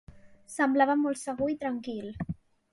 Semblava 0.53 0.95
molt 1.03 1.21
segur 1.25 1.53
i 1.55 1.59
tranquil. 1.67 2.11